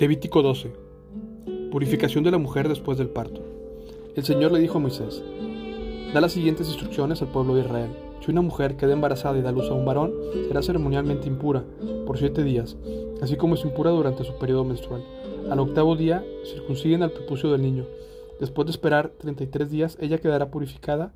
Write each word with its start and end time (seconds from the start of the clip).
Levítico 0.00 0.42
12. 0.42 0.72
Purificación 1.70 2.24
de 2.24 2.32
la 2.32 2.38
mujer 2.38 2.68
después 2.68 2.98
del 2.98 3.10
parto. 3.10 3.42
El 4.16 4.24
Señor 4.24 4.50
le 4.50 4.58
dijo 4.58 4.78
a 4.78 4.80
Moisés, 4.80 5.22
da 6.12 6.20
las 6.20 6.32
siguientes 6.32 6.66
instrucciones 6.66 7.22
al 7.22 7.28
pueblo 7.28 7.54
de 7.54 7.60
Israel. 7.60 7.90
Si 8.20 8.32
una 8.32 8.40
mujer 8.40 8.76
queda 8.76 8.92
embarazada 8.92 9.38
y 9.38 9.42
da 9.42 9.52
luz 9.52 9.70
a 9.70 9.74
un 9.74 9.84
varón, 9.84 10.12
será 10.48 10.62
ceremonialmente 10.62 11.28
impura 11.28 11.62
por 12.06 12.18
siete 12.18 12.42
días, 12.42 12.76
así 13.22 13.36
como 13.36 13.54
es 13.54 13.64
impura 13.64 13.92
durante 13.92 14.24
su 14.24 14.36
periodo 14.36 14.64
menstrual. 14.64 15.04
Al 15.48 15.60
octavo 15.60 15.94
día, 15.94 16.24
circunciden 16.44 17.04
al 17.04 17.12
prepucio 17.12 17.52
del 17.52 17.62
niño. 17.62 17.86
Después 18.40 18.66
de 18.66 18.72
esperar 18.72 19.12
33 19.20 19.70
días, 19.70 19.96
ella 20.00 20.18
quedará 20.18 20.50
purificada 20.50 21.12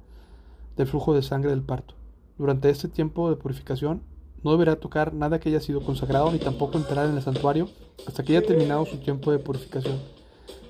del 0.77 0.87
flujo 0.87 1.15
de 1.15 1.23
sangre 1.23 1.51
del 1.51 1.63
parto. 1.63 1.95
Durante 2.39 2.71
este 2.71 2.87
tiempo 2.87 3.29
de 3.29 3.35
purificación, 3.35 4.03
no 4.43 4.53
deberá 4.53 4.77
tocar 4.77 5.15
nada 5.15 5.41
que 5.41 5.49
haya 5.49 5.61
sido 5.61 5.81
consagrado 5.81 6.31
ni 6.31 6.39
tampoco 6.39 6.79
entrar 6.79 7.09
en 7.09 7.17
el 7.17 7.23
santuario 7.23 7.69
hasta 8.07 8.23
que 8.23 8.37
haya 8.37 8.47
terminado 8.47 8.87
su 8.87 8.99
tiempo 8.99 9.33
de 9.33 9.39
purificación. 9.39 9.99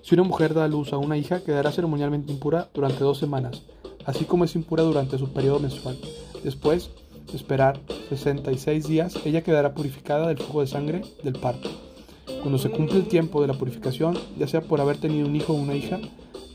Si 0.03 0.15
una 0.15 0.25
mujer 0.25 0.55
da 0.55 0.65
a 0.65 0.69
luz 0.69 0.93
a 0.93 0.99
una 0.99 1.19
hija, 1.19 1.41
quedará 1.41 1.71
ceremonialmente 1.71 2.33
impura 2.33 2.69
durante 2.73 3.05
dos 3.05 3.19
semanas, 3.19 3.63
así 4.07 4.25
como 4.25 4.45
es 4.45 4.55
impura 4.55 4.83
durante 4.83 5.19
su 5.19 5.33
periodo 5.33 5.61
menstrual. 5.61 5.99
Después 6.43 6.91
de 7.31 7.37
esperar 7.37 7.79
66 8.09 8.89
días, 8.89 9.17
ella 9.27 9.43
quedará 9.43 9.75
purificada 9.75 10.29
del 10.29 10.39
flujo 10.39 10.63
de 10.63 10.67
sangre 10.67 11.03
del 11.23 11.35
parto. 11.35 11.69
Cuando 12.41 12.59
se 12.59 12.71
cumple 12.71 12.97
el 12.97 13.09
tiempo 13.09 13.43
de 13.43 13.49
la 13.49 13.55
purificación, 13.55 14.17
ya 14.39 14.49
sea 14.49 14.63
por 14.63 14.81
haber 14.81 14.97
tenido 14.97 15.27
un 15.27 15.37
hijo 15.37 15.53
o 15.53 15.57
una 15.57 15.75
hija, 15.75 15.99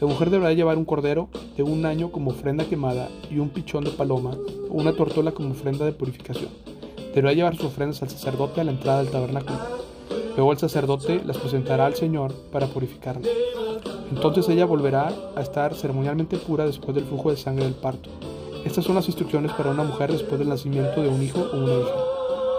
la 0.01 0.07
mujer 0.07 0.31
deberá 0.31 0.53
llevar 0.53 0.77
un 0.77 0.85
cordero 0.85 1.29
de 1.55 1.63
un 1.63 1.85
año 1.85 2.11
como 2.11 2.31
ofrenda 2.31 2.65
quemada 2.65 3.09
y 3.29 3.37
un 3.37 3.49
pichón 3.49 3.83
de 3.83 3.91
paloma 3.91 4.31
o 4.69 4.73
una 4.73 4.93
tortola 4.93 5.31
como 5.31 5.51
ofrenda 5.51 5.85
de 5.85 5.91
purificación 5.91 6.72
deberá 7.13 7.33
llevar 7.33 7.55
sus 7.55 7.65
ofrendas 7.65 8.01
al 8.01 8.09
sacerdote 8.09 8.61
a 8.61 8.63
la 8.63 8.71
entrada 8.71 8.99
del 8.99 9.11
tabernáculo. 9.11 9.59
Luego 10.35 10.51
el 10.51 10.57
sacerdote 10.57 11.21
las 11.23 11.37
presentará 11.37 11.85
al 11.85 11.95
Señor 11.95 12.33
para 12.51 12.67
purificarla. 12.67 13.27
Entonces 14.09 14.49
ella 14.49 14.65
volverá 14.65 15.11
a 15.35 15.41
estar 15.41 15.75
ceremonialmente 15.75 16.37
pura 16.37 16.65
después 16.65 16.95
del 16.95 17.05
flujo 17.05 17.29
de 17.29 17.37
sangre 17.37 17.65
del 17.65 17.75
parto. 17.75 18.09
Estas 18.65 18.85
son 18.85 18.95
las 18.95 19.07
instrucciones 19.07 19.51
para 19.51 19.69
una 19.69 19.83
mujer 19.83 20.11
después 20.11 20.39
del 20.39 20.49
nacimiento 20.49 21.01
de 21.01 21.09
un 21.09 21.21
hijo 21.21 21.39
o 21.39 21.57
una 21.57 21.73
hija. 21.73 21.95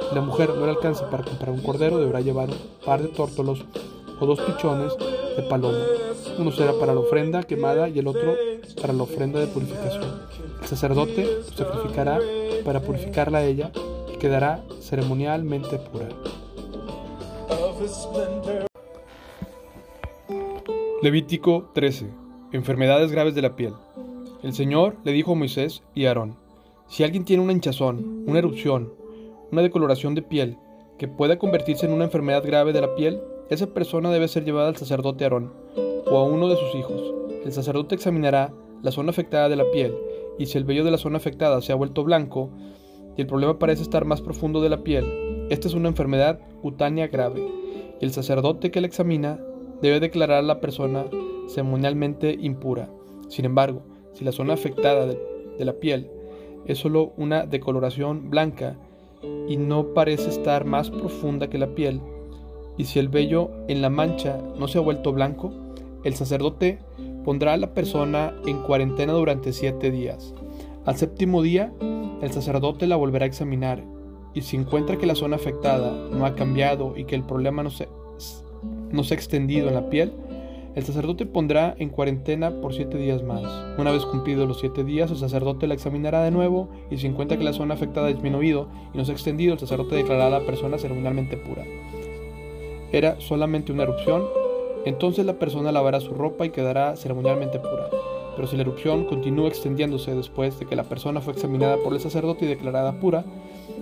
Si 0.09 0.15
la 0.15 0.21
mujer 0.21 0.51
no 0.51 0.67
le 0.67 0.73
alcanza 0.73 1.09
para 1.11 1.25
comprar 1.25 1.51
un 1.51 1.63
cordero, 1.63 1.99
deberá 1.99 2.21
llevar 2.21 2.51
un 2.51 2.57
par 2.85 3.03
de 3.03 3.09
tórtolos 3.09 3.65
o 4.21 4.27
dos 4.27 4.41
pichones 4.41 4.93
de 5.37 5.43
paloma. 5.45 5.79
Uno 6.39 6.53
será 6.53 6.73
para 6.75 6.95
la 6.95 7.01
ofrenda 7.01 7.43
quemada 7.43 7.89
y 7.89 7.99
el 7.99 8.07
otro 8.07 8.35
para 8.81 8.93
la 8.93 9.03
ofrenda 9.03 9.41
de 9.41 9.47
purificación. 9.47 10.05
El 10.63 10.69
sacerdote 10.69 11.29
sacrificará 11.55 12.21
para 12.65 12.81
purificarla 12.81 13.39
a 13.39 13.45
ella 13.45 13.71
quedará 14.25 14.65
ceremonialmente 14.81 15.79
pura. 15.79 16.09
Levítico 21.03 21.69
13. 21.75 22.09
Enfermedades 22.53 23.13
graves 23.13 23.35
de 23.35 23.43
la 23.43 23.55
piel. 23.55 23.75
El 24.43 24.55
Señor 24.55 24.97
le 25.05 25.13
dijo 25.13 25.33
a 25.33 25.35
Moisés 25.35 25.83
y 25.95 26.07
a 26.07 26.09
Aarón, 26.09 26.39
si 26.89 27.05
alguien 27.05 27.27
tiene 27.27 27.43
una 27.43 27.53
hinchazón, 27.53 28.25
una 28.27 28.39
erupción, 28.39 28.95
una 29.53 29.61
decoloración 29.61 30.15
de 30.15 30.23
piel, 30.23 30.57
que 30.97 31.07
pueda 31.07 31.39
convertirse 31.39 31.85
en 31.85 31.93
una 31.93 32.05
enfermedad 32.05 32.47
grave 32.47 32.73
de 32.73 32.81
la 32.81 32.95
piel, 32.95 33.21
esa 33.51 33.75
persona 33.75 34.11
debe 34.11 34.29
ser 34.29 34.47
llevada 34.47 34.69
al 34.69 34.77
sacerdote 34.79 35.25
Aarón 35.25 35.53
o 36.11 36.17
a 36.17 36.25
uno 36.25 36.49
de 36.49 36.57
sus 36.57 36.75
hijos. 36.75 37.13
El 37.45 37.53
sacerdote 37.53 37.95
examinará 37.95 38.55
la 38.81 38.91
zona 38.91 39.11
afectada 39.11 39.51
de 39.51 39.57
la 39.57 39.71
piel 39.71 39.95
y 40.39 40.47
si 40.47 40.57
el 40.57 40.65
vello 40.65 40.83
de 40.83 40.93
la 40.93 40.99
zona 40.99 41.19
afectada 41.19 41.61
se 41.61 41.73
ha 41.73 41.77
vuelto 41.77 42.05
blanco, 42.05 42.49
y 43.17 43.21
el 43.21 43.27
problema 43.27 43.59
parece 43.59 43.83
estar 43.83 44.05
más 44.05 44.21
profundo 44.21 44.61
de 44.61 44.69
la 44.69 44.83
piel. 44.83 45.05
Esta 45.51 45.69
es 45.69 45.75
una 45.75 45.89
enfermedad 45.89 46.41
cutánea 46.63 47.09
grave 47.09 47.47
y 48.01 48.05
el 48.05 48.13
sacerdote 48.13 48.71
que 48.71 48.81
la 48.81 48.87
examina 48.87 49.39
debe 49.83 50.01
declarar 50.01 50.39
a 50.39 50.43
la 50.43 50.61
persona 50.61 51.05
ceremonialmente 51.49 52.37
impura. 52.41 52.89
Sin 53.29 53.45
embargo, 53.45 53.83
si 54.13 54.25
la 54.25 54.33
zona 54.33 54.55
afectada 54.55 55.07
de, 55.07 55.19
la 55.65 55.75
piel 55.75 56.11
es 56.67 56.79
solo 56.79 57.13
una 57.17 57.47
decoloración 57.47 58.31
blanca 58.31 58.77
y 59.49 59.57
no 59.57 59.95
parece 59.95 60.31
estar 60.31 60.65
más 60.65 60.91
profunda 60.91 61.49
que 61.49 61.59
la 61.59 61.75
piel, 61.75 62.01
y 62.77 62.85
si 62.85 62.99
el 62.99 63.09
vello 63.09 63.51
en 63.69 63.83
la 63.83 63.91
mancha 63.91 64.41
no 64.59 64.67
se 64.67 64.79
ha 64.79 64.81
vuelto 64.81 65.13
blanco, 65.13 65.53
el 66.03 66.15
sacerdote 66.15 66.79
pondrá 67.25 67.55
a 67.55 67.57
la 67.57 67.73
persona 67.73 68.35
en 68.47 68.59
cuarentena 68.63 69.13
durante 69.13 69.53
siete 69.53 69.91
días. 69.91 70.35
Al 70.87 70.97
séptimo 70.97 71.41
día 71.41 71.73
el 72.21 72.31
sacerdote 72.31 72.87
la 72.87 72.97
volverá 72.97 73.25
a 73.25 73.29
examinar 73.29 73.83
y 74.35 74.43
si 74.43 74.57
encuentra 74.57 74.99
que 74.99 75.07
la 75.07 75.15
zona 75.15 75.37
afectada 75.37 76.09
no 76.11 76.27
ha 76.27 76.35
cambiado 76.35 76.95
y 76.97 77.05
que 77.05 77.15
el 77.15 77.23
problema 77.23 77.63
no 77.63 77.71
se, 77.71 77.89
no 78.91 79.03
se 79.03 79.15
ha 79.15 79.17
extendido 79.17 79.69
en 79.69 79.75
la 79.75 79.89
piel, 79.89 80.13
el 80.75 80.83
sacerdote 80.83 81.25
pondrá 81.25 81.75
en 81.79 81.89
cuarentena 81.89 82.61
por 82.61 82.75
siete 82.75 82.99
días 82.99 83.23
más. 83.23 83.45
Una 83.79 83.93
vez 83.93 84.05
cumplidos 84.05 84.47
los 84.47 84.61
siete 84.61 84.85
días, 84.85 85.11
el 85.11 85.17
sacerdote 85.17 85.67
la 85.67 85.75
examinará 85.75 86.23
de 86.23 86.31
nuevo 86.31 86.69
y 86.91 86.99
si 86.99 87.07
encuentra 87.07 87.39
que 87.39 87.45
la 87.45 87.53
zona 87.55 87.75
afectada 87.75 88.09
ha 88.09 88.13
disminuido 88.13 88.69
y 88.93 88.99
no 88.99 89.07
se 89.07 89.13
ha 89.13 89.15
extendido, 89.15 89.55
el 89.55 89.61
sacerdote 89.61 89.97
declarará 89.97 90.27
a 90.27 90.41
la 90.41 90.47
persona 90.47 90.77
ceremonialmente 90.77 91.39
pura. 91.39 91.65
Era 92.93 93.19
solamente 93.21 93.73
una 93.73 93.85
erupción, 93.85 94.25
entonces 94.85 95.25
la 95.25 95.39
persona 95.39 95.73
lavará 95.73 96.01
su 96.01 96.13
ropa 96.13 96.45
y 96.45 96.51
quedará 96.51 96.95
ceremonialmente 96.97 97.59
pura. 97.59 97.89
Pero 98.37 98.49
si 98.49 98.57
la 98.57 98.63
erupción 98.63 99.05
continúa 99.05 99.49
extendiéndose 99.49 100.15
después 100.15 100.59
de 100.59 100.67
que 100.67 100.77
la 100.77 100.85
persona 100.85 101.21
fue 101.21 101.33
examinada 101.33 101.77
por 101.77 101.93
el 101.93 102.01
sacerdote 102.01 102.45
y 102.45 102.49
declarada 102.49 102.99
pura, 103.01 103.25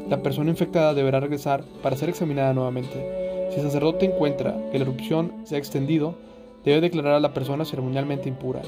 la 0.08 0.22
persona 0.22 0.50
infectada 0.50 0.94
deberá 0.94 1.20
regresar 1.20 1.64
para 1.82 1.96
ser 1.96 2.08
examinada 2.08 2.52
nuevamente. 2.52 3.48
Si 3.50 3.60
el 3.60 3.66
sacerdote 3.66 4.06
encuentra 4.06 4.56
que 4.70 4.78
la 4.78 4.84
erupción 4.84 5.32
se 5.44 5.56
ha 5.56 5.58
extendido, 5.58 6.14
debe 6.64 6.80
declarar 6.80 7.14
a 7.14 7.20
la 7.20 7.34
persona 7.34 7.64
ceremonialmente 7.64 8.28
impura, 8.28 8.62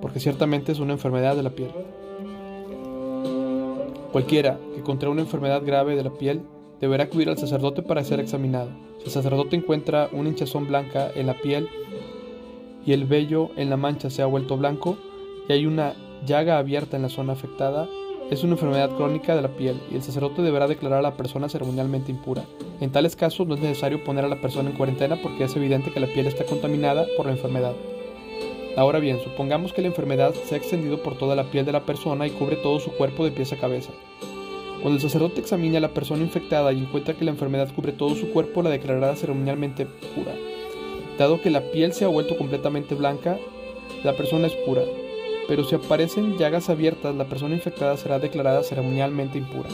porque 0.00 0.20
ciertamente 0.20 0.72
es 0.72 0.78
una 0.78 0.92
enfermedad 0.92 1.36
de 1.36 1.42
la 1.42 1.50
piel. 1.50 1.70
Cualquiera 4.12 4.58
que 4.74 4.82
contrae 4.82 5.10
una 5.10 5.22
enfermedad 5.22 5.62
grave 5.64 5.96
de 5.96 6.04
la 6.04 6.10
piel 6.10 6.42
deberá 6.80 7.04
acudir 7.04 7.28
al 7.28 7.38
sacerdote 7.38 7.82
para 7.82 8.04
ser 8.04 8.20
examinado. 8.20 8.70
Si 8.98 9.06
el 9.06 9.10
sacerdote 9.10 9.56
encuentra 9.56 10.08
una 10.12 10.28
hinchazón 10.28 10.66
blanca 10.66 11.10
en 11.14 11.26
la 11.26 11.34
piel 11.34 11.68
y 12.84 12.92
el 12.92 13.04
vello 13.04 13.50
en 13.56 13.70
la 13.70 13.76
mancha 13.76 14.10
se 14.10 14.22
ha 14.22 14.26
vuelto 14.26 14.56
blanco, 14.56 14.96
y 15.48 15.52
hay 15.52 15.66
una 15.66 15.94
llaga 16.24 16.58
abierta 16.58 16.96
en 16.96 17.02
la 17.02 17.08
zona 17.08 17.34
afectada, 17.34 17.88
es 18.30 18.42
una 18.42 18.54
enfermedad 18.54 18.90
crónica 18.96 19.36
de 19.36 19.42
la 19.42 19.56
piel 19.56 19.80
y 19.90 19.94
el 19.94 20.02
sacerdote 20.02 20.42
deberá 20.42 20.66
declarar 20.66 20.98
a 20.98 21.02
la 21.02 21.16
persona 21.16 21.48
ceremonialmente 21.48 22.10
impura. 22.10 22.44
En 22.80 22.90
tales 22.90 23.14
casos 23.14 23.46
no 23.46 23.54
es 23.54 23.60
necesario 23.60 24.02
poner 24.02 24.24
a 24.24 24.28
la 24.28 24.40
persona 24.40 24.70
en 24.70 24.76
cuarentena 24.76 25.16
porque 25.22 25.44
es 25.44 25.54
evidente 25.54 25.92
que 25.92 26.00
la 26.00 26.08
piel 26.08 26.26
está 26.26 26.44
contaminada 26.44 27.06
por 27.16 27.26
la 27.26 27.32
enfermedad. 27.32 27.74
Ahora 28.76 28.98
bien, 28.98 29.20
supongamos 29.22 29.72
que 29.72 29.80
la 29.80 29.88
enfermedad 29.88 30.34
se 30.34 30.54
ha 30.54 30.58
extendido 30.58 31.02
por 31.02 31.16
toda 31.16 31.36
la 31.36 31.44
piel 31.44 31.64
de 31.64 31.72
la 31.72 31.86
persona 31.86 32.26
y 32.26 32.30
cubre 32.30 32.56
todo 32.56 32.80
su 32.80 32.90
cuerpo 32.90 33.24
de 33.24 33.30
pies 33.30 33.52
a 33.52 33.56
cabeza. 33.56 33.92
Cuando 34.82 34.96
el 34.96 35.00
sacerdote 35.00 35.40
examine 35.40 35.78
a 35.78 35.80
la 35.80 35.94
persona 35.94 36.22
infectada 36.22 36.72
y 36.72 36.80
encuentra 36.80 37.14
que 37.14 37.24
la 37.24 37.30
enfermedad 37.30 37.72
cubre 37.74 37.92
todo 37.92 38.14
su 38.16 38.30
cuerpo, 38.30 38.62
la 38.62 38.70
declarará 38.70 39.14
ceremonialmente 39.16 39.86
pura. 39.86 40.34
Dado 41.16 41.40
que 41.40 41.50
la 41.50 41.62
piel 41.70 41.92
se 41.92 42.04
ha 42.04 42.08
vuelto 42.08 42.36
completamente 42.36 42.94
blanca, 42.94 43.38
la 44.04 44.14
persona 44.14 44.48
es 44.48 44.52
pura 44.66 44.82
pero 45.48 45.64
si 45.64 45.74
aparecen 45.74 46.36
llagas 46.38 46.68
abiertas, 46.68 47.14
la 47.14 47.24
persona 47.24 47.54
infectada 47.54 47.96
será 47.96 48.18
declarada 48.18 48.62
ceremonialmente 48.62 49.38
impura. 49.38 49.68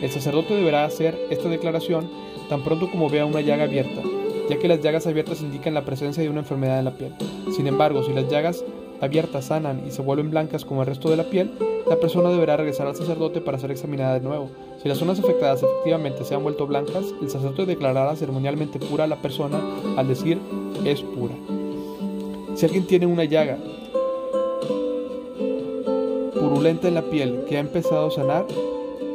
El 0.00 0.10
sacerdote 0.10 0.54
deberá 0.54 0.84
hacer 0.84 1.18
esta 1.30 1.48
declaración 1.48 2.08
tan 2.48 2.62
pronto 2.62 2.90
como 2.90 3.08
vea 3.08 3.24
una 3.24 3.40
llaga 3.40 3.64
abierta, 3.64 4.02
ya 4.50 4.58
que 4.58 4.68
las 4.68 4.80
llagas 4.80 5.06
abiertas 5.06 5.42
indican 5.42 5.74
la 5.74 5.84
presencia 5.84 6.22
de 6.22 6.28
una 6.28 6.40
enfermedad 6.40 6.78
en 6.78 6.84
la 6.84 6.96
piel. 6.96 7.12
Sin 7.54 7.66
embargo, 7.66 8.02
si 8.02 8.12
las 8.12 8.28
llagas 8.28 8.64
abiertas 9.00 9.46
sanan 9.46 9.82
y 9.86 9.90
se 9.90 10.02
vuelven 10.02 10.30
blancas 10.30 10.64
como 10.64 10.82
el 10.82 10.88
resto 10.88 11.08
de 11.10 11.16
la 11.16 11.24
piel, 11.24 11.52
la 11.88 11.96
persona 11.96 12.30
deberá 12.30 12.56
regresar 12.56 12.86
al 12.86 12.96
sacerdote 12.96 13.40
para 13.40 13.58
ser 13.58 13.70
examinada 13.70 14.14
de 14.14 14.20
nuevo. 14.20 14.50
Si 14.82 14.88
las 14.88 14.98
zonas 14.98 15.18
afectadas 15.18 15.62
efectivamente 15.62 16.24
se 16.24 16.34
han 16.34 16.42
vuelto 16.42 16.66
blancas, 16.66 17.04
el 17.20 17.30
sacerdote 17.30 17.66
declarará 17.66 18.16
ceremonialmente 18.16 18.78
pura 18.78 19.04
a 19.04 19.08
la 19.08 19.20
persona 19.20 19.60
al 19.96 20.08
decir 20.08 20.38
es 20.84 21.02
pura. 21.02 21.34
Si 22.54 22.66
alguien 22.66 22.86
tiene 22.86 23.06
una 23.06 23.24
llaga 23.24 23.58
purulenta 26.42 26.88
en 26.88 26.94
la 26.94 27.02
piel 27.02 27.44
que 27.48 27.56
ha 27.56 27.60
empezado 27.60 28.08
a 28.08 28.10
sanar, 28.10 28.46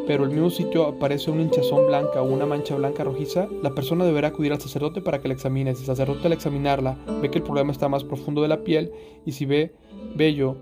pero 0.07 0.23
el 0.23 0.29
mismo 0.29 0.49
sitio 0.49 0.87
aparece 0.87 1.29
una 1.29 1.41
hinchazón 1.41 1.85
blanca 1.85 2.21
o 2.21 2.25
una 2.25 2.45
mancha 2.45 2.73
blanca 2.75 3.03
rojiza, 3.03 3.49
la 3.61 3.75
persona 3.75 4.05
deberá 4.05 4.29
acudir 4.29 4.53
al 4.53 4.61
sacerdote 4.61 5.01
para 5.01 5.19
que 5.19 5.27
la 5.27 5.33
examine. 5.33 5.75
Si 5.75 5.81
el 5.81 5.87
sacerdote 5.87 6.27
al 6.27 6.33
examinarla 6.33 6.97
ve 7.21 7.29
que 7.29 7.39
el 7.39 7.43
problema 7.43 7.73
está 7.73 7.89
más 7.89 8.05
profundo 8.05 8.41
de 8.41 8.47
la 8.47 8.63
piel 8.63 8.93
y 9.25 9.33
si 9.33 9.45
ve 9.45 9.75
vello 10.15 10.55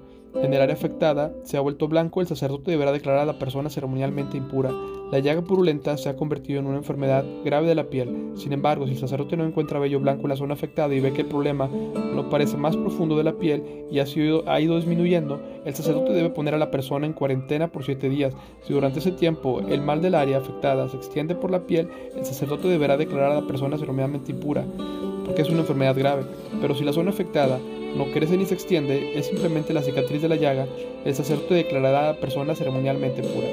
en 0.43 0.53
el 0.53 0.61
área 0.61 0.75
afectada 0.75 1.33
se 1.43 1.57
ha 1.57 1.61
vuelto 1.61 1.87
blanco, 1.87 2.21
el 2.21 2.27
sacerdote 2.27 2.71
deberá 2.71 2.91
declarar 2.91 3.21
a 3.21 3.25
la 3.25 3.39
persona 3.39 3.69
ceremonialmente 3.69 4.37
impura. 4.37 4.71
La 5.11 5.19
llaga 5.19 5.43
purulenta 5.43 5.97
se 5.97 6.09
ha 6.09 6.17
convertido 6.17 6.59
en 6.59 6.65
una 6.65 6.77
enfermedad 6.77 7.23
grave 7.43 7.67
de 7.67 7.75
la 7.75 7.85
piel. 7.85 8.31
Sin 8.35 8.53
embargo, 8.53 8.85
si 8.87 8.93
el 8.93 8.99
sacerdote 8.99 9.37
no 9.37 9.45
encuentra 9.45 9.79
vello 9.79 9.99
blanco 9.99 10.23
en 10.23 10.29
la 10.29 10.35
zona 10.35 10.55
afectada 10.55 10.93
y 10.93 10.99
ve 10.99 11.13
que 11.13 11.21
el 11.21 11.27
problema 11.27 11.67
no 11.67 12.29
parece 12.29 12.57
más 12.57 12.75
profundo 12.75 13.15
de 13.15 13.23
la 13.23 13.33
piel 13.33 13.85
y 13.91 13.99
ha, 13.99 14.05
sido, 14.05 14.43
ha 14.49 14.59
ido 14.59 14.75
disminuyendo, 14.75 15.39
el 15.63 15.75
sacerdote 15.75 16.11
debe 16.11 16.31
poner 16.31 16.55
a 16.55 16.57
la 16.57 16.71
persona 16.71 17.05
en 17.05 17.13
cuarentena 17.13 17.71
por 17.71 17.85
siete 17.85 18.09
días. 18.09 18.33
Si 18.63 18.73
durante 18.73 18.99
ese 18.99 19.11
tiempo 19.11 19.61
el 19.61 19.81
mal 19.81 20.01
del 20.01 20.15
área 20.15 20.39
afectada 20.39 20.89
se 20.89 20.97
extiende 20.97 21.35
por 21.35 21.51
la 21.51 21.65
piel, 21.67 21.87
el 22.15 22.25
sacerdote 22.25 22.67
deberá 22.67 22.97
declarar 22.97 23.31
a 23.31 23.41
la 23.41 23.47
persona 23.47 23.77
ceremonialmente 23.77 24.31
impura. 24.31 24.65
Porque 25.25 25.41
es 25.41 25.49
una 25.49 25.61
enfermedad 25.61 25.97
grave. 25.97 26.23
Pero 26.61 26.75
si 26.75 26.83
la 26.83 26.93
zona 26.93 27.09
afectada 27.09 27.59
no 27.95 28.05
crece 28.11 28.37
ni 28.37 28.45
se 28.45 28.53
extiende, 28.53 29.17
es 29.17 29.27
simplemente 29.27 29.73
la 29.73 29.81
cicatriz 29.81 30.21
de 30.21 30.29
la 30.29 30.35
llaga, 30.35 30.67
el 31.03 31.15
sacerdote 31.15 31.55
declarará 31.55 31.99
a 31.99 32.13
la 32.13 32.19
persona 32.19 32.55
ceremonialmente 32.55 33.21
pura. 33.21 33.47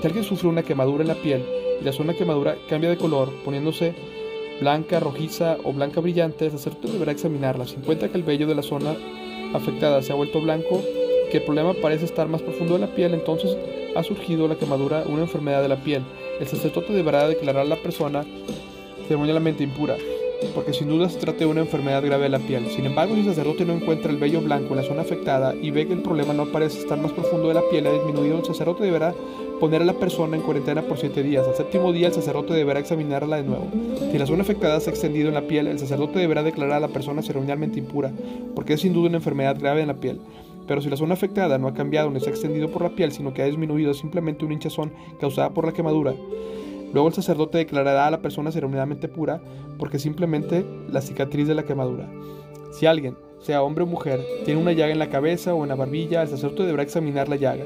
Si 0.00 0.06
alguien 0.06 0.24
sufre 0.24 0.48
una 0.48 0.62
quemadura 0.62 1.02
en 1.02 1.08
la 1.08 1.14
piel 1.14 1.44
y 1.80 1.84
la 1.84 1.92
zona 1.92 2.14
quemadura 2.14 2.56
cambia 2.68 2.90
de 2.90 2.96
color, 2.96 3.30
poniéndose 3.44 3.94
blanca, 4.60 5.00
rojiza 5.00 5.58
o 5.64 5.72
blanca 5.72 6.00
brillante, 6.00 6.46
el 6.46 6.52
sacerdote 6.52 6.92
deberá 6.92 7.12
examinarla. 7.12 7.66
Si 7.66 7.76
encuentra 7.76 8.08
que 8.08 8.16
el 8.16 8.22
vello 8.22 8.46
de 8.46 8.54
la 8.54 8.62
zona 8.62 8.96
afectada 9.54 10.02
se 10.02 10.12
ha 10.12 10.16
vuelto 10.16 10.40
blanco 10.40 10.82
que 11.30 11.38
el 11.38 11.44
problema 11.44 11.74
parece 11.74 12.04
estar 12.04 12.28
más 12.28 12.42
profundo 12.42 12.74
en 12.76 12.82
la 12.82 12.94
piel, 12.94 13.14
entonces 13.14 13.56
ha 13.96 14.02
surgido 14.02 14.46
la 14.48 14.56
quemadura, 14.56 15.04
una 15.06 15.22
enfermedad 15.22 15.62
de 15.62 15.68
la 15.68 15.82
piel. 15.82 16.02
El 16.40 16.46
sacerdote 16.46 16.92
deberá 16.92 17.26
declarar 17.28 17.62
a 17.62 17.68
la 17.68 17.76
persona 17.76 18.24
ceremonialmente 19.08 19.62
impura, 19.62 19.96
porque 20.54 20.72
sin 20.72 20.88
duda 20.88 21.08
se 21.08 21.18
trata 21.18 21.40
de 21.40 21.46
una 21.46 21.60
enfermedad 21.60 22.04
grave 22.04 22.24
de 22.24 22.28
la 22.28 22.38
piel. 22.38 22.68
Sin 22.70 22.86
embargo, 22.86 23.14
si 23.14 23.20
el 23.20 23.26
sacerdote 23.26 23.64
no 23.64 23.72
encuentra 23.72 24.10
el 24.10 24.16
vello 24.16 24.40
blanco 24.40 24.70
en 24.70 24.76
la 24.76 24.82
zona 24.82 25.02
afectada 25.02 25.54
y 25.60 25.70
ve 25.70 25.86
que 25.86 25.94
el 25.94 26.02
problema 26.02 26.32
no 26.32 26.46
parece 26.46 26.78
estar 26.78 26.98
más 26.98 27.12
profundo 27.12 27.48
de 27.48 27.54
la 27.54 27.62
piel, 27.70 27.86
ha 27.86 27.92
disminuido, 27.92 28.38
el 28.38 28.44
sacerdote 28.44 28.84
deberá 28.84 29.14
poner 29.60 29.82
a 29.82 29.84
la 29.84 29.94
persona 29.94 30.36
en 30.36 30.42
cuarentena 30.42 30.82
por 30.82 30.98
siete 30.98 31.22
días. 31.22 31.46
Al 31.46 31.54
séptimo 31.54 31.92
día, 31.92 32.08
el 32.08 32.14
sacerdote 32.14 32.54
deberá 32.54 32.80
examinarla 32.80 33.36
de 33.36 33.44
nuevo. 33.44 33.66
Si 34.10 34.18
la 34.18 34.26
zona 34.26 34.42
afectada 34.42 34.80
se 34.80 34.90
ha 34.90 34.92
extendido 34.92 35.28
en 35.28 35.34
la 35.34 35.46
piel, 35.46 35.66
el 35.66 35.78
sacerdote 35.78 36.18
deberá 36.18 36.42
declarar 36.42 36.76
a 36.76 36.80
la 36.80 36.88
persona 36.88 37.22
ceremonialmente 37.22 37.78
impura, 37.78 38.12
porque 38.54 38.74
es 38.74 38.80
sin 38.80 38.92
duda 38.92 39.08
una 39.08 39.18
enfermedad 39.18 39.56
grave 39.58 39.82
en 39.82 39.88
la 39.88 39.94
piel. 39.94 40.20
Pero 40.66 40.80
si 40.80 40.88
la 40.88 40.96
zona 40.96 41.14
afectada 41.14 41.58
no 41.58 41.68
ha 41.68 41.74
cambiado 41.74 42.10
ni 42.10 42.20
se 42.20 42.28
ha 42.28 42.32
extendido 42.32 42.70
por 42.70 42.82
la 42.82 42.90
piel, 42.90 43.12
sino 43.12 43.34
que 43.34 43.42
ha 43.42 43.46
disminuido 43.46 43.92
simplemente 43.92 44.44
una 44.44 44.54
hinchazón 44.54 44.92
causada 45.20 45.50
por 45.50 45.66
la 45.66 45.72
quemadura, 45.72 46.14
luego 46.94 47.08
el 47.08 47.14
sacerdote 47.14 47.58
declarará 47.58 48.06
a 48.06 48.10
la 48.10 48.22
persona 48.22 48.52
ceremonialmente 48.52 49.08
pura 49.08 49.42
porque 49.78 49.98
simplemente 49.98 50.64
la 50.88 51.00
cicatriz 51.00 51.48
de 51.48 51.56
la 51.56 51.64
quemadura. 51.64 52.08
Si 52.72 52.86
alguien, 52.86 53.16
sea 53.40 53.62
hombre 53.62 53.84
o 53.84 53.86
mujer, 53.86 54.20
tiene 54.44 54.60
una 54.60 54.72
llaga 54.72 54.92
en 54.92 55.00
la 55.00 55.10
cabeza 55.10 55.54
o 55.54 55.64
en 55.64 55.68
la 55.68 55.74
barbilla, 55.74 56.22
el 56.22 56.28
sacerdote 56.28 56.62
deberá 56.62 56.84
examinar 56.84 57.28
la 57.28 57.36
llaga. 57.36 57.64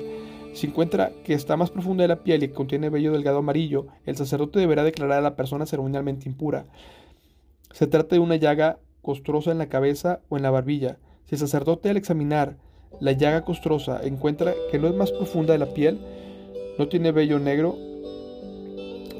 Si 0.55 0.67
encuentra 0.67 1.13
que 1.25 1.35
está 1.35 1.57
más 1.57 1.71
profunda 1.71 2.03
de 2.03 2.09
la 2.09 2.25
piel 2.25 2.43
y 2.43 2.49
contiene 2.49 2.89
vello 2.89 3.13
delgado 3.13 3.39
amarillo, 3.39 3.87
el 4.07 4.17
sacerdote 4.17 4.59
deberá 4.59 4.83
declarar 4.83 5.19
a 5.19 5.23
la 5.23 5.37
persona 5.37 5.67
ceremonialmente 5.67 6.29
impura. 6.29 6.65
Se 7.71 7.87
trata 7.87 8.17
de 8.17 8.21
una 8.21 8.37
llaga 8.37 8.79
costrosa 9.03 9.53
en 9.53 9.59
la 9.59 9.69
cabeza 9.69 10.21
o 10.31 10.37
en 10.37 10.43
la 10.43 10.51
barbilla. 10.51 10.97
Si 11.27 11.35
el 11.35 11.39
sacerdote 11.39 11.91
al 11.91 11.97
examinar 11.97 12.57
la 12.99 13.13
llaga 13.13 13.45
costrosa 13.45 14.01
encuentra 14.03 14.55
que 14.71 14.79
no 14.79 14.89
es 14.89 14.95
más 14.95 15.13
profunda 15.13 15.53
de 15.53 15.59
la 15.59 15.75
piel, 15.75 16.01
no 16.79 16.89
tiene 16.89 17.13
vello 17.13 17.39
negro, 17.39 17.77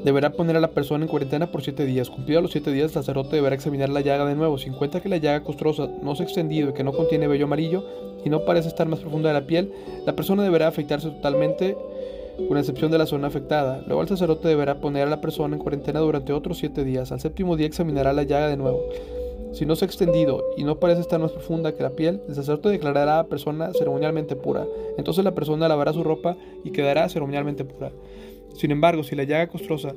deberá 0.03 0.31
poner 0.31 0.55
a 0.55 0.59
la 0.59 0.69
persona 0.69 1.03
en 1.03 1.09
cuarentena 1.09 1.51
por 1.51 1.61
siete 1.61 1.85
días. 1.85 2.09
Cumplidos 2.09 2.41
los 2.41 2.51
siete 2.51 2.71
días, 2.71 2.85
el 2.85 2.93
sacerdote 2.93 3.35
deberá 3.35 3.55
examinar 3.55 3.89
la 3.89 4.01
llaga 4.01 4.25
de 4.25 4.35
nuevo. 4.35 4.57
Si 4.57 4.69
encuentra 4.69 5.01
que 5.01 5.09
la 5.09 5.17
llaga 5.17 5.43
costrosa 5.43 5.89
no 6.01 6.15
se 6.15 6.23
ha 6.23 6.25
extendido 6.25 6.69
y 6.69 6.73
que 6.73 6.83
no 6.83 6.93
contiene 6.93 7.27
vello 7.27 7.45
amarillo 7.45 7.83
y 8.23 8.29
no 8.29 8.45
parece 8.45 8.67
estar 8.67 8.87
más 8.87 8.99
profunda 8.99 9.29
de 9.29 9.39
la 9.39 9.47
piel, 9.47 9.71
la 10.05 10.15
persona 10.15 10.43
deberá 10.43 10.67
afeitarse 10.67 11.09
totalmente 11.09 11.77
con 12.47 12.57
excepción 12.57 12.91
de 12.91 12.97
la 12.97 13.05
zona 13.05 13.27
afectada. 13.27 13.83
Luego 13.85 14.01
el 14.01 14.07
sacerdote 14.07 14.47
deberá 14.47 14.79
poner 14.79 15.07
a 15.07 15.09
la 15.09 15.21
persona 15.21 15.55
en 15.55 15.61
cuarentena 15.61 15.99
durante 15.99 16.33
otros 16.33 16.57
siete 16.57 16.83
días. 16.83 17.11
Al 17.11 17.19
séptimo 17.19 17.57
día 17.57 17.67
examinará 17.67 18.13
la 18.13 18.23
llaga 18.23 18.47
de 18.47 18.57
nuevo. 18.57 18.81
Si 19.51 19.65
no 19.65 19.75
se 19.75 19.83
ha 19.83 19.87
extendido 19.87 20.43
y 20.57 20.63
no 20.63 20.79
parece 20.79 21.01
estar 21.01 21.19
más 21.19 21.31
profunda 21.31 21.73
que 21.73 21.81
la 21.81 21.89
piel, 21.89 22.21
el 22.27 22.35
sacerdote 22.35 22.69
declarará 22.69 23.15
a 23.15 23.23
la 23.23 23.29
persona 23.29 23.71
ceremonialmente 23.73 24.35
pura. 24.35 24.65
Entonces 24.97 25.23
la 25.23 25.33
persona 25.33 25.67
lavará 25.67 25.91
su 25.91 26.03
ropa 26.03 26.37
y 26.63 26.71
quedará 26.71 27.09
ceremonialmente 27.09 27.65
pura. 27.65 27.91
Sin 28.55 28.71
embargo, 28.71 29.03
si 29.03 29.15
la 29.15 29.23
llaga 29.23 29.47
costrosa 29.47 29.95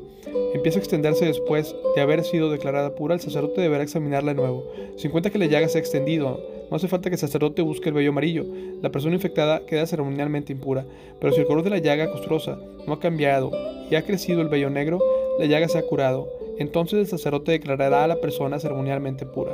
empieza 0.54 0.78
a 0.78 0.82
extenderse 0.82 1.24
después 1.24 1.74
de 1.96 2.02
haber 2.02 2.24
sido 2.24 2.50
declarada 2.50 2.94
pura, 2.94 3.14
el 3.14 3.20
sacerdote 3.20 3.60
deberá 3.60 3.82
examinarla 3.82 4.32
de 4.32 4.40
nuevo. 4.40 4.64
Si 4.96 5.08
encuentra 5.08 5.32
que 5.32 5.38
la 5.38 5.46
llaga 5.46 5.68
se 5.68 5.78
ha 5.78 5.80
extendido, 5.80 6.40
no 6.70 6.76
hace 6.76 6.88
falta 6.88 7.10
que 7.10 7.16
el 7.16 7.20
sacerdote 7.20 7.62
busque 7.62 7.90
el 7.90 7.94
vello 7.94 8.10
amarillo. 8.10 8.46
La 8.80 8.90
persona 8.90 9.14
infectada 9.14 9.66
queda 9.66 9.86
ceremonialmente 9.86 10.52
impura. 10.52 10.86
Pero 11.20 11.32
si 11.32 11.40
el 11.40 11.46
color 11.46 11.64
de 11.64 11.70
la 11.70 11.78
llaga 11.78 12.10
costrosa 12.10 12.58
no 12.86 12.94
ha 12.94 13.00
cambiado 13.00 13.50
y 13.90 13.94
ha 13.94 14.02
crecido 14.04 14.40
el 14.40 14.48
vello 14.48 14.70
negro, 14.70 14.98
la 15.38 15.46
llaga 15.46 15.68
se 15.68 15.78
ha 15.78 15.82
curado. 15.82 16.28
Entonces 16.58 16.98
el 16.98 17.06
sacerdote 17.06 17.52
declarará 17.52 18.04
a 18.04 18.08
la 18.08 18.20
persona 18.20 18.58
ceremonialmente 18.58 19.26
pura. 19.26 19.52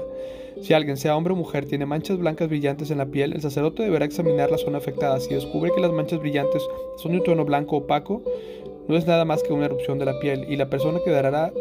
Si 0.63 0.75
alguien, 0.75 0.97
sea 0.97 1.17
hombre 1.17 1.33
o 1.33 1.37
mujer, 1.37 1.67
tiene 1.67 1.87
manchas 1.87 2.19
blancas 2.19 2.49
brillantes 2.49 2.91
en 2.91 2.99
la 2.99 3.07
piel, 3.07 3.33
el 3.33 3.41
sacerdote 3.41 3.85
deberá 3.85 4.05
examinar 4.05 4.51
la 4.51 4.59
zona 4.59 4.79
afectada. 4.79 5.21
Si 5.21 5.33
descubre 5.33 5.71
que 5.75 5.81
las 5.81 5.93
manchas 5.93 6.21
brillantes 6.21 6.63
son 6.97 7.13
de 7.13 7.19
un 7.19 7.25
tono 7.25 7.45
blanco 7.45 7.77
opaco, 7.77 8.23
no 8.89 8.97
es 8.97 9.07
nada 9.07 9.25
más 9.25 9.43
que 9.43 9.53
una 9.53 9.67
erupción 9.67 9.99
de 9.99 10.07
la 10.07 10.19
piel 10.19 10.47
y 10.49 10.57
la 10.57 10.71
persona 10.71 11.01
quedará 11.05 11.53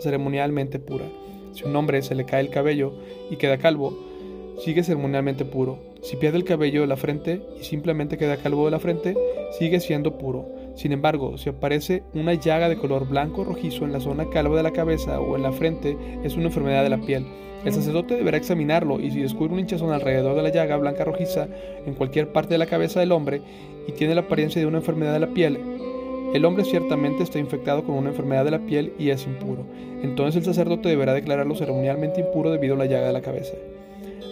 ceremonialmente 0.00 0.78
pura. 0.78 1.04
Si 1.52 1.64
un 1.64 1.74
hombre 1.74 2.02
se 2.02 2.14
le 2.14 2.24
cae 2.24 2.40
el 2.40 2.50
cabello 2.50 2.92
y 3.30 3.36
queda 3.36 3.58
calvo, 3.58 3.98
sigue 4.58 4.84
ceremonialmente 4.84 5.44
puro. 5.44 5.78
Si 6.02 6.16
pierde 6.16 6.38
el 6.38 6.44
cabello 6.44 6.82
de 6.82 6.86
la 6.86 6.96
frente 6.96 7.42
y 7.60 7.64
simplemente 7.64 8.16
queda 8.16 8.36
calvo 8.36 8.64
de 8.64 8.70
la 8.70 8.78
frente, 8.78 9.16
sigue 9.58 9.80
siendo 9.80 10.18
puro. 10.18 10.46
Sin 10.76 10.92
embargo, 10.92 11.36
si 11.38 11.48
aparece 11.48 12.04
una 12.14 12.34
llaga 12.34 12.68
de 12.68 12.76
color 12.76 13.08
blanco 13.08 13.42
rojizo 13.42 13.84
en 13.84 13.92
la 13.92 14.00
zona 14.00 14.30
calva 14.30 14.56
de 14.56 14.62
la 14.62 14.72
cabeza 14.72 15.20
o 15.20 15.34
en 15.34 15.42
la 15.42 15.52
frente, 15.52 15.96
es 16.22 16.36
una 16.36 16.46
enfermedad 16.46 16.84
de 16.84 16.90
la 16.90 17.00
piel. 17.00 17.26
El 17.64 17.72
sacerdote 17.72 18.14
deberá 18.14 18.36
examinarlo 18.36 19.00
y 19.00 19.10
si 19.10 19.20
descubre 19.20 19.52
un 19.52 19.58
hinchazón 19.58 19.90
alrededor 19.90 20.36
de 20.36 20.42
la 20.42 20.50
llaga 20.50 20.76
blanca 20.76 21.04
rojiza 21.04 21.48
en 21.84 21.94
cualquier 21.94 22.32
parte 22.32 22.54
de 22.54 22.58
la 22.58 22.66
cabeza 22.66 23.00
del 23.00 23.10
hombre 23.10 23.42
y 23.88 23.92
tiene 23.92 24.14
la 24.14 24.20
apariencia 24.20 24.60
de 24.60 24.66
una 24.66 24.78
enfermedad 24.78 25.12
de 25.12 25.18
la 25.18 25.34
piel, 25.34 25.58
el 26.34 26.44
hombre 26.44 26.64
ciertamente 26.64 27.22
está 27.22 27.38
infectado 27.38 27.84
con 27.84 27.94
una 27.94 28.10
enfermedad 28.10 28.44
de 28.44 28.50
la 28.50 28.58
piel 28.58 28.92
y 28.98 29.10
es 29.10 29.26
impuro. 29.26 29.64
Entonces 30.02 30.36
el 30.36 30.44
sacerdote 30.44 30.88
deberá 30.88 31.14
declararlo 31.14 31.54
ceremonialmente 31.54 32.20
impuro 32.20 32.50
debido 32.50 32.74
a 32.74 32.78
la 32.78 32.86
llaga 32.86 33.06
de 33.06 33.12
la 33.12 33.22
cabeza. 33.22 33.54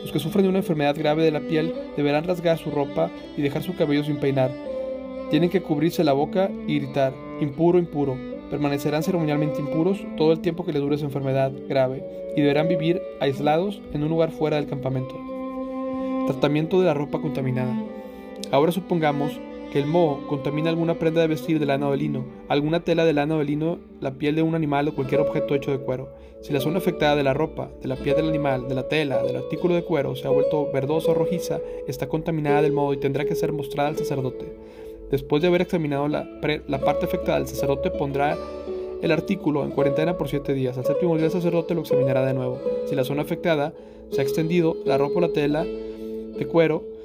Los 0.02 0.12
que 0.12 0.18
sufren 0.18 0.44
de 0.44 0.50
una 0.50 0.58
enfermedad 0.58 0.94
grave 0.96 1.24
de 1.24 1.30
la 1.30 1.40
piel 1.40 1.74
deberán 1.96 2.24
rasgar 2.24 2.58
su 2.58 2.70
ropa 2.70 3.10
y 3.36 3.42
dejar 3.42 3.62
su 3.62 3.74
cabello 3.74 4.04
sin 4.04 4.18
peinar. 4.18 4.50
Tienen 5.30 5.50
que 5.50 5.62
cubrirse 5.62 6.04
la 6.04 6.12
boca 6.12 6.50
y 6.68 6.78
gritar, 6.78 7.12
impuro, 7.40 7.78
impuro. 7.78 8.16
Permanecerán 8.50 9.02
ceremonialmente 9.02 9.60
impuros 9.60 10.04
todo 10.16 10.32
el 10.32 10.40
tiempo 10.40 10.64
que 10.64 10.72
les 10.72 10.82
dure 10.82 10.98
su 10.98 11.06
enfermedad 11.06 11.50
grave 11.68 12.04
y 12.36 12.42
deberán 12.42 12.68
vivir 12.68 13.02
aislados 13.20 13.80
en 13.92 14.04
un 14.04 14.10
lugar 14.10 14.30
fuera 14.30 14.56
del 14.56 14.68
campamento. 14.68 15.16
Tratamiento 16.26 16.78
de 16.78 16.86
la 16.86 16.94
ropa 16.94 17.20
contaminada. 17.20 17.76
Ahora 18.52 18.70
supongamos 18.70 19.40
que 19.72 19.78
el 19.78 19.86
moho 19.86 20.26
contamina 20.26 20.70
alguna 20.70 20.98
prenda 20.98 21.20
de 21.20 21.26
vestir 21.26 21.58
de 21.58 21.66
lana 21.66 21.88
o 21.88 21.90
de 21.90 21.96
lino, 21.96 22.24
alguna 22.48 22.84
tela 22.84 23.04
de 23.04 23.12
lana 23.12 23.36
o 23.36 23.38
de 23.38 23.44
lino, 23.44 23.78
la 24.00 24.14
piel 24.14 24.34
de 24.34 24.42
un 24.42 24.54
animal 24.54 24.88
o 24.88 24.94
cualquier 24.94 25.20
objeto 25.20 25.54
hecho 25.54 25.70
de 25.70 25.78
cuero. 25.78 26.08
Si 26.42 26.52
la 26.52 26.60
zona 26.60 26.78
afectada 26.78 27.16
de 27.16 27.22
la 27.22 27.34
ropa, 27.34 27.70
de 27.82 27.88
la 27.88 27.96
piel 27.96 28.16
del 28.16 28.28
animal, 28.28 28.68
de 28.68 28.74
la 28.74 28.88
tela, 28.88 29.22
del 29.22 29.36
artículo 29.36 29.74
de 29.74 29.82
cuero 29.82 30.14
se 30.14 30.26
ha 30.26 30.30
vuelto 30.30 30.70
verdosa 30.72 31.10
o 31.10 31.14
rojiza, 31.14 31.60
está 31.86 32.08
contaminada 32.08 32.62
del 32.62 32.72
moho 32.72 32.92
y 32.92 32.98
tendrá 32.98 33.24
que 33.24 33.34
ser 33.34 33.52
mostrada 33.52 33.88
al 33.88 33.96
sacerdote. 33.96 34.56
Después 35.10 35.42
de 35.42 35.48
haber 35.48 35.62
examinado 35.62 36.08
la, 36.08 36.28
la 36.66 36.78
parte 36.78 37.06
afectada, 37.06 37.38
el 37.38 37.46
sacerdote 37.46 37.90
pondrá 37.90 38.36
el 39.02 39.12
artículo 39.12 39.64
en 39.64 39.70
cuarentena 39.70 40.16
por 40.16 40.28
siete 40.28 40.54
días. 40.54 40.78
Al 40.78 40.84
séptimo 40.84 41.16
día 41.16 41.26
el 41.26 41.32
sacerdote 41.32 41.74
lo 41.74 41.82
examinará 41.82 42.24
de 42.24 42.34
nuevo. 42.34 42.60
Si 42.86 42.94
la 42.94 43.04
zona 43.04 43.22
afectada 43.22 43.72
se 44.10 44.20
ha 44.20 44.24
extendido, 44.24 44.76
la 44.84 44.98
ropa 44.98 45.18
o 45.18 45.20
la 45.20 45.28
tela 45.28 45.64
de 45.64 46.46
cuero 46.46 46.95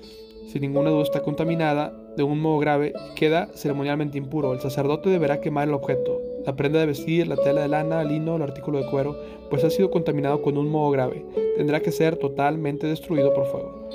sin 0.51 0.63
ninguna 0.63 0.89
duda 0.89 1.03
está 1.03 1.21
contaminada 1.21 1.93
de 2.17 2.23
un 2.23 2.41
modo 2.41 2.59
grave 2.59 2.91
queda 3.15 3.47
ceremonialmente 3.55 4.17
impuro. 4.17 4.51
El 4.51 4.59
sacerdote 4.59 5.09
deberá 5.09 5.39
quemar 5.39 5.69
el 5.69 5.73
objeto, 5.73 6.19
la 6.45 6.57
prenda 6.57 6.79
de 6.79 6.87
vestir, 6.87 7.25
la 7.27 7.37
tela 7.37 7.61
de 7.61 7.69
lana, 7.69 8.03
lino, 8.03 8.35
el 8.35 8.41
artículo 8.41 8.79
de 8.79 8.89
cuero, 8.89 9.17
pues 9.49 9.63
ha 9.63 9.69
sido 9.69 9.89
contaminado 9.89 10.41
con 10.41 10.57
un 10.57 10.69
modo 10.69 10.91
grave. 10.91 11.25
Tendrá 11.55 11.79
que 11.79 11.93
ser 11.93 12.17
totalmente 12.17 12.85
destruido 12.85 13.33
por 13.33 13.45
fuego. 13.45 13.89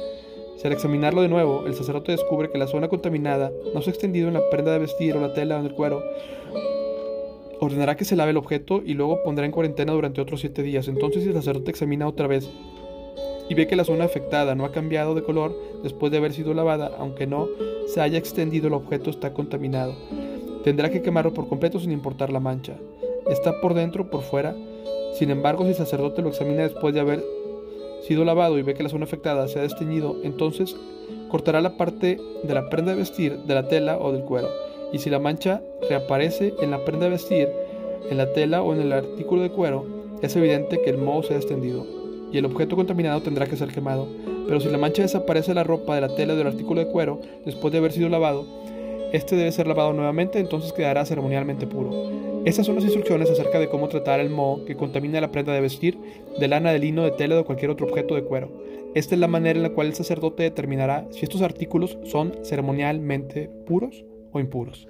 Si 0.56 0.66
al 0.66 0.72
examinarlo 0.72 1.20
de 1.20 1.28
nuevo, 1.28 1.66
el 1.66 1.74
sacerdote 1.74 2.12
descubre 2.12 2.48
que 2.50 2.56
la 2.56 2.66
zona 2.66 2.88
contaminada 2.88 3.52
no 3.74 3.82
se 3.82 3.90
ha 3.90 3.92
extendido 3.92 4.28
en 4.28 4.34
la 4.34 4.48
prenda 4.50 4.72
de 4.72 4.78
vestir 4.78 5.14
o 5.14 5.20
la 5.20 5.34
tela 5.34 5.56
o 5.56 5.60
en 5.60 5.66
el 5.66 5.74
cuero, 5.74 6.02
ordenará 7.60 7.96
que 7.96 8.06
se 8.06 8.16
lave 8.16 8.30
el 8.30 8.38
objeto 8.38 8.80
y 8.82 8.94
luego 8.94 9.22
pondrá 9.22 9.44
en 9.44 9.52
cuarentena 9.52 9.92
durante 9.92 10.22
otros 10.22 10.40
siete 10.40 10.62
días. 10.62 10.88
Entonces, 10.88 11.22
si 11.22 11.28
el 11.28 11.34
sacerdote 11.34 11.70
examina 11.70 12.08
otra 12.08 12.26
vez 12.26 12.50
y 13.48 13.54
ve 13.54 13.66
que 13.66 13.76
la 13.76 13.84
zona 13.84 14.04
afectada 14.04 14.54
no 14.54 14.64
ha 14.64 14.72
cambiado 14.72 15.14
de 15.14 15.22
color 15.22 15.56
después 15.82 16.10
de 16.10 16.18
haber 16.18 16.32
sido 16.32 16.54
lavada, 16.54 16.92
aunque 16.98 17.26
no 17.26 17.48
se 17.86 18.00
haya 18.00 18.18
extendido 18.18 18.68
el 18.68 18.74
objeto 18.74 19.10
está 19.10 19.32
contaminado. 19.32 19.94
Tendrá 20.64 20.90
que 20.90 21.02
quemarlo 21.02 21.32
por 21.32 21.48
completo 21.48 21.78
sin 21.78 21.92
importar 21.92 22.32
la 22.32 22.40
mancha. 22.40 22.74
Está 23.30 23.60
por 23.60 23.74
dentro 23.74 24.10
por 24.10 24.22
fuera. 24.22 24.54
Sin 25.14 25.30
embargo, 25.30 25.64
si 25.64 25.70
el 25.70 25.76
sacerdote 25.76 26.22
lo 26.22 26.28
examina 26.30 26.62
después 26.62 26.92
de 26.92 27.00
haber 27.00 27.24
sido 28.02 28.24
lavado 28.24 28.58
y 28.58 28.62
ve 28.62 28.74
que 28.74 28.82
la 28.82 28.88
zona 28.88 29.04
afectada 29.04 29.48
se 29.48 29.58
ha 29.58 29.62
desteñido, 29.62 30.16
entonces 30.24 30.76
cortará 31.30 31.60
la 31.60 31.76
parte 31.76 32.18
de 32.42 32.54
la 32.54 32.68
prenda 32.68 32.92
de 32.92 32.98
vestir, 32.98 33.38
de 33.38 33.54
la 33.54 33.68
tela 33.68 33.98
o 33.98 34.12
del 34.12 34.22
cuero. 34.22 34.48
Y 34.92 34.98
si 34.98 35.10
la 35.10 35.18
mancha 35.18 35.62
reaparece 35.88 36.54
en 36.60 36.70
la 36.70 36.84
prenda 36.84 37.06
de 37.06 37.12
vestir, 37.12 37.48
en 38.10 38.18
la 38.18 38.32
tela 38.32 38.62
o 38.62 38.74
en 38.74 38.80
el 38.80 38.92
artículo 38.92 39.42
de 39.42 39.50
cuero, 39.50 39.86
es 40.22 40.34
evidente 40.36 40.80
que 40.82 40.90
el 40.90 40.98
moho 40.98 41.22
se 41.22 41.34
ha 41.34 41.36
extendido 41.36 42.05
y 42.32 42.38
el 42.38 42.44
objeto 42.44 42.76
contaminado 42.76 43.22
tendrá 43.22 43.46
que 43.46 43.56
ser 43.56 43.68
quemado. 43.68 44.08
Pero 44.46 44.60
si 44.60 44.68
la 44.68 44.78
mancha 44.78 45.02
desaparece 45.02 45.50
de 45.50 45.56
la 45.56 45.64
ropa, 45.64 45.94
de 45.94 46.00
la 46.00 46.14
tela 46.14 46.34
o 46.34 46.36
del 46.36 46.46
artículo 46.46 46.80
de 46.80 46.90
cuero 46.90 47.20
después 47.44 47.72
de 47.72 47.78
haber 47.78 47.92
sido 47.92 48.08
lavado, 48.08 48.46
este 49.12 49.36
debe 49.36 49.52
ser 49.52 49.66
lavado 49.66 49.92
nuevamente, 49.92 50.38
entonces 50.38 50.72
quedará 50.72 51.04
ceremonialmente 51.04 51.66
puro. 51.66 51.90
Estas 52.44 52.66
son 52.66 52.76
las 52.76 52.84
instrucciones 52.84 53.30
acerca 53.30 53.58
de 53.58 53.68
cómo 53.68 53.88
tratar 53.88 54.20
el 54.20 54.30
moho 54.30 54.64
que 54.64 54.76
contamina 54.76 55.20
la 55.20 55.32
prenda 55.32 55.52
de 55.52 55.60
vestir, 55.60 55.98
de 56.38 56.48
lana, 56.48 56.70
de 56.70 56.78
lino, 56.78 57.02
de 57.02 57.10
tela 57.10 57.40
o 57.40 57.44
cualquier 57.44 57.70
otro 57.70 57.86
objeto 57.86 58.14
de 58.14 58.22
cuero. 58.22 58.50
Esta 58.94 59.14
es 59.14 59.20
la 59.20 59.28
manera 59.28 59.58
en 59.58 59.62
la 59.62 59.70
cual 59.70 59.88
el 59.88 59.94
sacerdote 59.94 60.44
determinará 60.44 61.06
si 61.10 61.24
estos 61.24 61.42
artículos 61.42 61.98
son 62.04 62.34
ceremonialmente 62.42 63.50
puros 63.66 64.04
o 64.32 64.40
impuros. 64.40 64.88